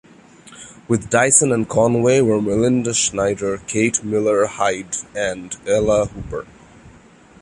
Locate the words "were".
2.21-2.41